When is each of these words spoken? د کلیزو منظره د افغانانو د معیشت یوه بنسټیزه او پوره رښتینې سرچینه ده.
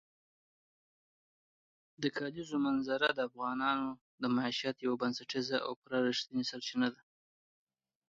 د 2.01 2.03
کلیزو 2.17 2.57
منظره 2.65 3.07
د 3.13 3.19
افغانانو 3.29 3.89
د 4.21 4.23
معیشت 4.35 4.75
یوه 4.85 4.99
بنسټیزه 5.01 5.57
او 5.65 5.71
پوره 5.81 5.99
رښتینې 6.09 6.43
سرچینه 6.51 6.87
ده. 6.95 7.01